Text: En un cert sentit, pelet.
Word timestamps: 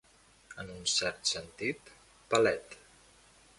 En 0.63 0.71
un 0.75 0.87
cert 0.93 1.29
sentit, 1.33 1.93
pelet. 2.35 2.77